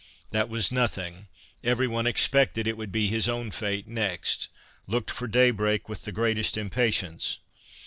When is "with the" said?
5.87-6.11